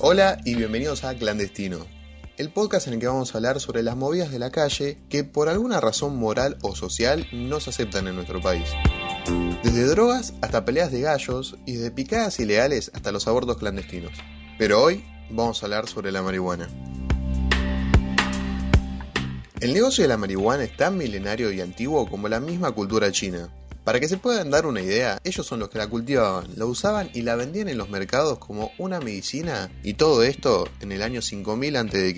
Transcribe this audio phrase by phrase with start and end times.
[0.00, 1.84] Hola y bienvenidos a Clandestino,
[2.36, 5.24] el podcast en el que vamos a hablar sobre las movidas de la calle que
[5.24, 8.68] por alguna razón moral o social no se aceptan en nuestro país.
[9.64, 14.12] Desde drogas hasta peleas de gallos y desde picadas ilegales hasta los abortos clandestinos.
[14.56, 16.68] Pero hoy vamos a hablar sobre la marihuana.
[19.58, 23.48] El negocio de la marihuana es tan milenario y antiguo como la misma cultura china.
[23.88, 27.08] Para que se puedan dar una idea, ellos son los que la cultivaban, la usaban
[27.14, 31.22] y la vendían en los mercados como una medicina y todo esto en el año
[31.22, 32.14] 5000 a.C.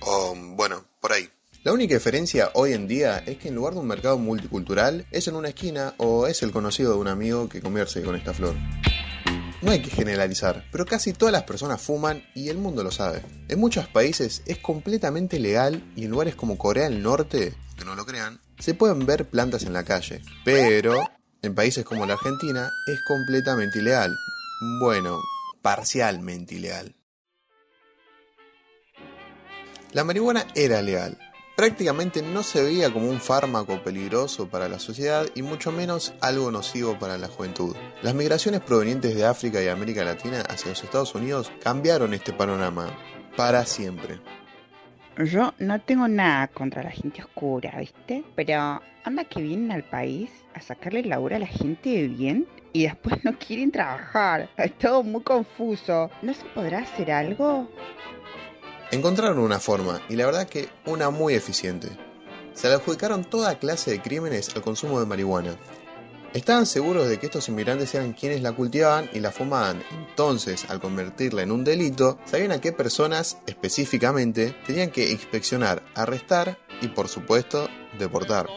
[0.00, 1.30] O bueno, por ahí.
[1.62, 5.28] La única diferencia hoy en día es que en lugar de un mercado multicultural es
[5.28, 8.56] en una esquina o es el conocido de un amigo que comerse con esta flor.
[9.62, 13.22] No hay que generalizar, pero casi todas las personas fuman y el mundo lo sabe.
[13.46, 17.94] En muchos países es completamente legal y en lugares como Corea del Norte, que no
[17.94, 20.22] lo crean, se pueden ver plantas en la calle.
[20.44, 21.00] Pero
[21.42, 24.16] en países como la Argentina es completamente ilegal.
[24.80, 25.20] Bueno,
[25.62, 26.94] parcialmente ilegal.
[29.92, 31.18] La marihuana era legal,
[31.56, 36.50] prácticamente no se veía como un fármaco peligroso para la sociedad y mucho menos algo
[36.50, 37.74] nocivo para la juventud.
[38.02, 42.94] Las migraciones provenientes de África y América Latina hacia los Estados Unidos cambiaron este panorama
[43.36, 44.20] para siempre.
[45.24, 48.22] Yo no tengo nada contra la gente oscura, ¿viste?
[48.34, 52.82] Pero anda que vienen al país a sacarle labor a la gente de bien y
[52.82, 54.50] después no quieren trabajar.
[54.58, 56.10] Es todo muy confuso.
[56.20, 57.70] ¿No se podrá hacer algo?
[58.90, 61.88] Encontraron una forma, y la verdad que una muy eficiente.
[62.52, 65.56] Se le adjudicaron toda clase de crímenes al consumo de marihuana.
[66.36, 70.80] Estaban seguros de que estos inmigrantes eran quienes la cultivaban y la fumaban, entonces al
[70.80, 77.08] convertirla en un delito, sabían a qué personas específicamente tenían que inspeccionar, arrestar y por
[77.08, 78.48] supuesto deportar.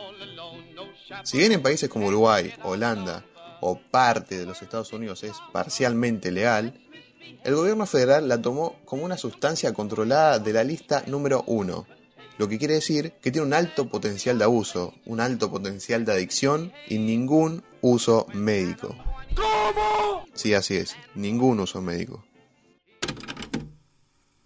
[1.23, 3.23] Si bien en países como Uruguay, Holanda
[3.61, 6.77] o parte de los Estados Unidos es parcialmente legal,
[7.45, 11.87] el gobierno federal la tomó como una sustancia controlada de la lista número 1,
[12.39, 16.13] lo que quiere decir que tiene un alto potencial de abuso, un alto potencial de
[16.13, 18.95] adicción y ningún uso médico.
[19.35, 20.25] ¿Cómo?
[20.33, 22.23] Sí, así es, ningún uso médico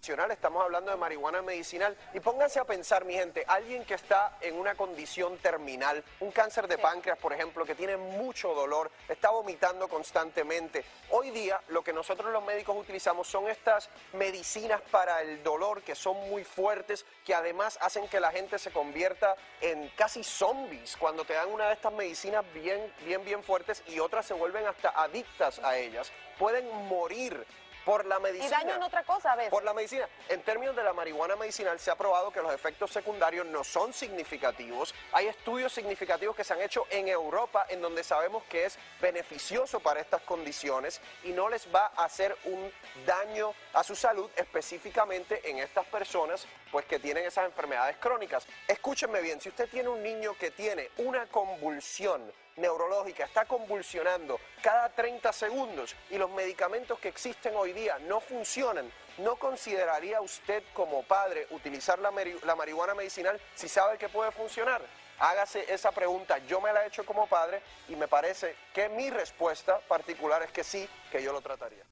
[0.04, 1.96] estamos hablando de marihuana medicinal.
[2.14, 6.68] Y pónganse a pensar, mi gente, alguien que está en una condición terminal, un cáncer
[6.68, 10.84] de páncreas, por ejemplo, que tiene mucho dolor, está vomitando constantemente.
[11.12, 15.96] Hoy día lo que nosotros los médicos utilizamos son estas medicinas para el dolor que
[15.96, 21.24] son muy fuertes, que además hacen que la gente se convierta en casi zombies cuando
[21.24, 24.90] te dan una de estas medicinas bien, bien, bien fuertes y otras se vuelven hasta
[24.90, 26.12] adictas a ellas.
[26.38, 27.46] Pueden morir
[27.86, 28.48] por la medicina.
[28.48, 29.52] Y daño en otra cosa a veces.
[29.52, 30.08] Por la medicina.
[30.30, 33.94] En términos de la marihuana medicinal se ha probado que los efectos secundarios no son
[33.94, 34.94] significativos.
[35.12, 39.80] Hay estudios significativos que se han hecho en Europa en donde sabemos que es beneficioso
[39.80, 42.72] para estas condiciones y no les va a hacer un
[43.06, 48.48] daño a su salud específicamente en estas personas pues que tienen esas enfermedades crónicas.
[48.68, 54.90] Escúchenme bien, si usted tiene un niño que tiene una convulsión neurológica está convulsionando cada
[54.90, 61.04] 30 segundos y los medicamentos que existen hoy día no funcionan, ¿no consideraría usted como
[61.04, 64.82] padre utilizar la, marihuana medicinal si sabe que puede funcionar?
[65.20, 69.10] Hágase esa pregunta, yo me la he hecho como padre y me parece que mi
[69.10, 71.84] respuesta particular es que sí, que yo lo trataría.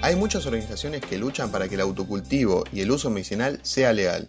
[0.00, 4.28] Hay muchas organizaciones que luchan para que el autocultivo y el uso medicinal sea legal.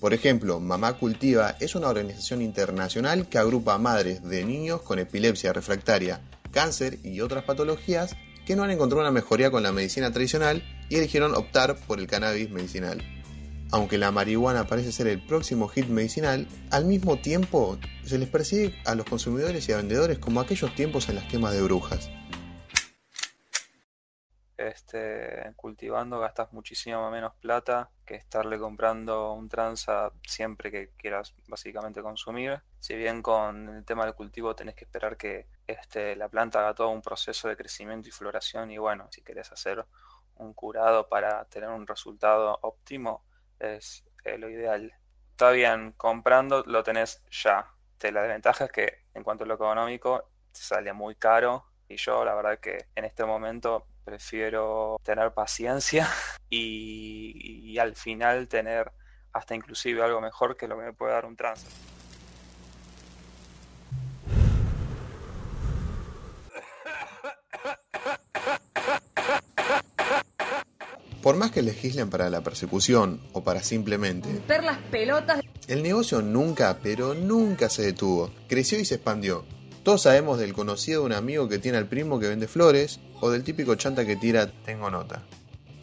[0.00, 5.00] Por ejemplo, Mamá Cultiva es una organización internacional que agrupa a madres de niños con
[5.00, 6.20] epilepsia refractaria,
[6.52, 8.14] cáncer y otras patologías
[8.46, 12.06] que no han encontrado una mejoría con la medicina tradicional y eligieron optar por el
[12.06, 13.02] cannabis medicinal.
[13.72, 18.76] Aunque la marihuana parece ser el próximo hit medicinal, al mismo tiempo se les persigue
[18.86, 22.08] a los consumidores y a vendedores como aquellos tiempos en las quemas de brujas
[24.78, 32.00] este, cultivando gastas muchísimo menos plata que estarle comprando un tranza siempre que quieras básicamente
[32.00, 32.62] consumir.
[32.78, 36.74] Si bien con el tema del cultivo tenés que esperar que este, la planta haga
[36.74, 39.84] todo un proceso de crecimiento y floración y bueno, si querés hacer
[40.36, 43.24] un curado para tener un resultado óptimo
[43.58, 44.94] es eh, lo ideal.
[45.32, 47.66] Está bien, comprando lo tenés ya.
[48.00, 52.24] la desventaja es que en cuanto a lo económico te sale muy caro y yo
[52.24, 56.08] la verdad que en este momento prefiero tener paciencia
[56.50, 58.90] y, al final tener
[59.32, 61.66] hasta inclusive algo mejor que lo que me puede dar un trance.
[71.22, 76.78] Por más que legislen para la persecución o para simplemente las pelotas, el negocio nunca,
[76.82, 78.30] pero nunca se detuvo.
[78.48, 79.44] Creció y se expandió
[79.82, 83.30] Todos sabemos del conocido de un amigo que tiene al primo que vende flores o
[83.30, 85.22] del típico chanta que tira tengo nota.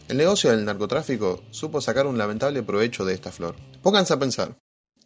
[0.07, 3.55] El negocio del narcotráfico supo sacar un lamentable provecho de esta flor.
[3.81, 4.55] Pónganse a pensar.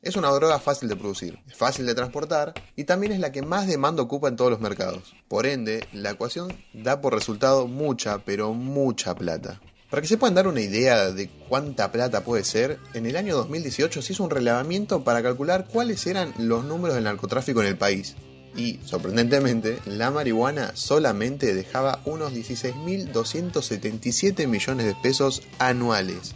[0.02, 3.42] Es una droga fácil de producir, es fácil de transportar y también es la que
[3.42, 5.14] más demanda ocupa en todos los mercados.
[5.28, 9.62] Por ende, la ecuación da por resultado mucha, pero mucha plata.
[9.90, 13.36] Para que se puedan dar una idea de cuánta plata puede ser, en el año
[13.36, 17.78] 2018 se hizo un relevamiento para calcular cuáles eran los números del narcotráfico en el
[17.78, 18.16] país
[18.56, 26.34] y, sorprendentemente, la marihuana solamente dejaba unos 16.277 millones de pesos anuales.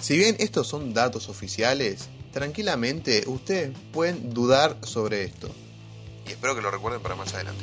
[0.00, 5.50] Si bien estos son datos oficiales, tranquilamente ustedes pueden dudar sobre esto.
[6.26, 7.62] Y espero que lo recuerden para más adelante.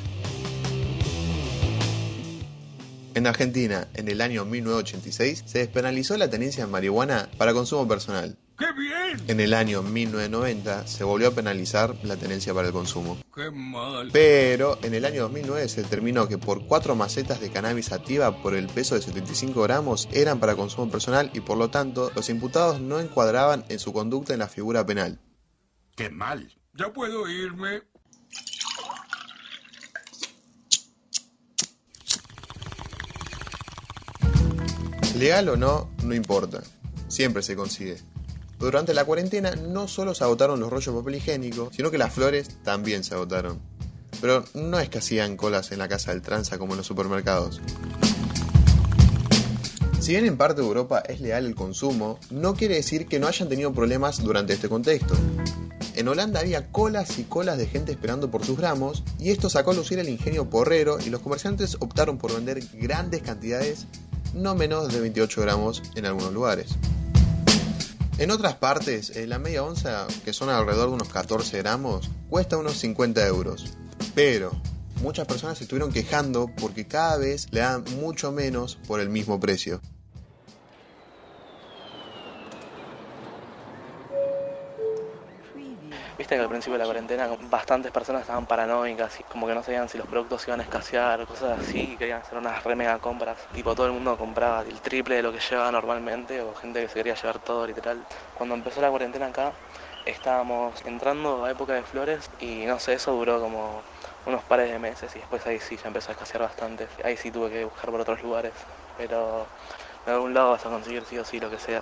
[3.14, 8.38] En Argentina, en el año 1986, se despenalizó la tenencia de marihuana para consumo personal.
[8.62, 9.20] ¡Qué bien!
[9.28, 13.18] En el año 1990 se volvió a penalizar la tenencia para el consumo.
[13.34, 14.12] ¡Qué mal!
[14.14, 18.54] Pero en el año 2009 se determinó que por cuatro macetas de cannabis activa por
[18.54, 22.80] el peso de 75 gramos eran para consumo personal y por lo tanto los imputados
[22.80, 25.20] no encuadraban en su conducta en la figura penal.
[25.96, 26.56] ¡Qué mal!
[26.76, 27.82] Ya puedo irme.
[35.18, 36.62] Legal o no, no importa.
[37.08, 38.11] Siempre se consigue.
[38.62, 42.14] Durante la cuarentena no solo se agotaron los rollos de papel higiénico, sino que las
[42.14, 43.60] flores también se agotaron.
[44.22, 47.60] Pero no es que hacían colas en la casa del tranza como en los supermercados.
[50.00, 53.28] Si bien en parte de Europa es legal el consumo, no quiere decir que no
[53.28, 55.16] hayan tenido problemas durante este contexto.
[55.96, 59.72] En Holanda había colas y colas de gente esperando por sus gramos, y esto sacó
[59.72, 63.88] a lucir el ingenio porrero y los comerciantes optaron por vender grandes cantidades
[64.36, 66.78] no menos de 28 gramos en algunos lugares.
[68.18, 72.58] En otras partes, eh, la media onza, que son alrededor de unos 14 gramos, cuesta
[72.58, 73.74] unos 50 euros.
[74.14, 74.52] Pero
[75.02, 79.40] muchas personas se estuvieron quejando porque cada vez le dan mucho menos por el mismo
[79.40, 79.82] precio.
[86.62, 90.48] Principio la cuarentena bastantes personas estaban paranoicas y como que no sabían si los productos
[90.48, 93.40] iban a escasear, cosas así, querían hacer unas re mega compras.
[93.52, 96.88] Tipo todo el mundo compraba el triple de lo que llevaba normalmente o gente que
[96.88, 98.06] se quería llevar todo literal.
[98.36, 99.54] Cuando empezó la cuarentena acá
[100.06, 103.82] estábamos entrando a época de flores y no sé, eso duró como
[104.28, 106.88] unos pares de meses y después ahí sí ya empezó a escasear bastante.
[107.04, 108.54] Ahí sí tuve que buscar por otros lugares,
[109.00, 109.48] pero
[110.06, 111.82] de algún lado vas a conseguir sí o sí lo que sea.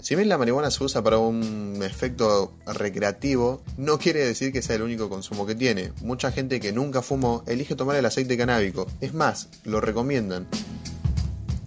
[0.00, 4.76] Si bien la marihuana se usa para un efecto recreativo, no quiere decir que sea
[4.76, 5.92] el único consumo que tiene.
[6.02, 8.86] Mucha gente que nunca fumó elige tomar el aceite canábico.
[9.00, 10.46] Es más, lo recomiendan.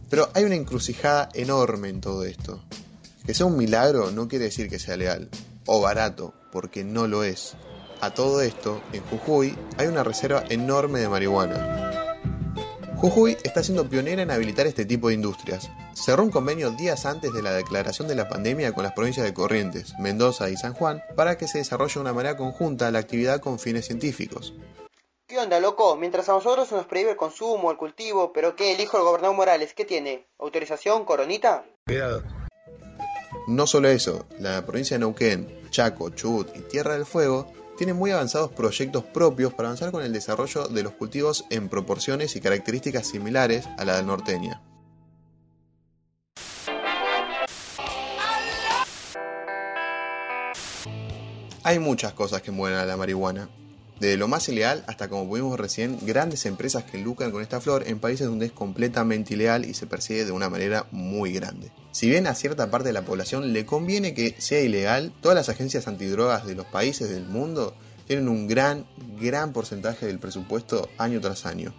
[0.10, 2.64] Pero hay una encrucijada enorme en todo esto.
[3.26, 5.30] Que sea un milagro no quiere decir que sea legal.
[5.66, 7.56] O barato, porque no lo es.
[8.00, 12.07] A todo esto, en Jujuy hay una reserva enorme de marihuana.
[13.00, 15.70] Jujuy está siendo pionera en habilitar este tipo de industrias.
[15.94, 19.36] Cerró un convenio días antes de la declaración de la pandemia con las provincias de
[19.36, 23.40] Corrientes, Mendoza y San Juan para que se desarrolle de una manera conjunta la actividad
[23.40, 24.56] con fines científicos.
[25.28, 25.96] ¿Qué onda, loco?
[25.96, 28.74] Mientras a nosotros se nos prohíbe el consumo, el cultivo, pero ¿qué?
[28.74, 30.26] El hijo del gobernador Morales, ¿qué tiene?
[30.40, 31.66] ¿Autorización, coronita?
[31.86, 32.24] Cuidado.
[33.46, 37.48] No solo eso, la provincia de Neuquén, Chaco, Chubut y Tierra del Fuego
[37.78, 42.36] tiene muy avanzados proyectos propios para avanzar con el desarrollo de los cultivos en proporciones
[42.36, 44.62] y características similares a la del norteña.
[51.64, 53.50] Hay muchas cosas que mueven a la marihuana,
[54.00, 57.84] desde lo más ilegal hasta, como pudimos recién, grandes empresas que lucran con esta flor
[57.88, 61.72] en países donde es completamente ilegal y se persigue de una manera muy grande.
[61.98, 65.50] Si bien a cierta parte de la población le conviene que sea ilegal, todas las
[65.50, 67.74] agencias antidrogas de los países del mundo
[68.06, 68.86] tienen un gran,
[69.20, 71.74] gran porcentaje del presupuesto año tras año.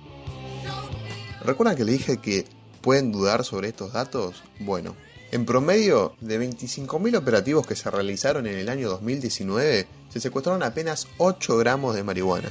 [1.44, 2.46] ¿Recuerdan que le dije que
[2.80, 4.42] pueden dudar sobre estos datos?
[4.58, 4.96] Bueno,
[5.30, 11.06] en promedio, de 25.000 operativos que se realizaron en el año 2019, se secuestraron apenas
[11.18, 12.50] 8 gramos de marihuana.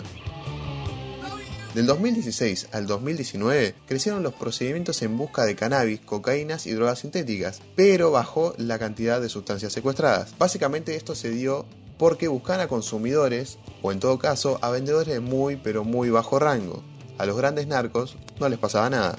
[1.77, 7.61] Del 2016 al 2019 crecieron los procedimientos en busca de cannabis, cocaínas y drogas sintéticas,
[7.75, 10.35] pero bajó la cantidad de sustancias secuestradas.
[10.39, 11.67] Básicamente esto se dio
[11.99, 16.39] porque buscan a consumidores, o en todo caso a vendedores de muy pero muy bajo
[16.39, 16.83] rango.
[17.19, 19.15] A los grandes narcos no les pasaba nada.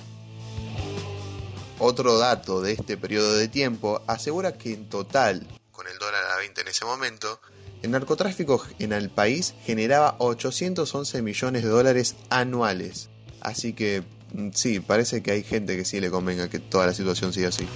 [1.78, 6.38] Otro dato de este periodo de tiempo asegura que en total, con el dólar a
[6.38, 7.40] 20 en ese momento,
[7.82, 13.08] el narcotráfico en el país generaba 811 millones de dólares anuales.
[13.40, 16.94] Así que mm, sí, parece que hay gente que sí le convenga que toda la
[16.94, 17.66] situación siga así.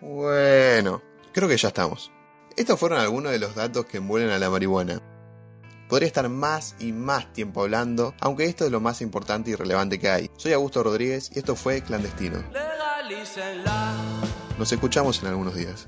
[0.00, 1.02] Bueno,
[1.32, 2.10] creo que ya estamos.
[2.56, 5.02] Estos fueron algunos de los datos que envuelven a la marihuana.
[5.88, 10.00] Podría estar más y más tiempo hablando, aunque esto es lo más importante y relevante
[10.00, 10.30] que hay.
[10.36, 12.42] Soy Augusto Rodríguez y esto fue Clandestino.
[14.58, 15.86] Nos escuchamos en algunos días.